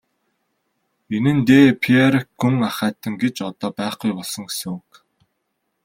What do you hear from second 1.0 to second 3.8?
Энэ нь де Пейрак гүн ахайтан гэж одоо